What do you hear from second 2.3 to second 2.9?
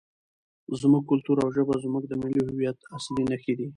هویت